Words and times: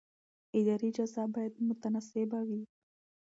اداري 0.59 0.89
جزا 0.97 1.23
باید 1.35 1.53
متناسبه 1.69 2.39
وي. 2.47 2.61